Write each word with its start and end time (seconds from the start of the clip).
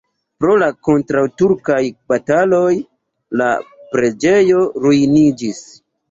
Pro 0.43 0.53
la 0.61 0.67
kontraŭturkaj 0.85 1.81
bataloj 2.13 2.69
la 3.41 3.49
preĝejo 3.91 4.63
ruiniĝis. 4.87 5.61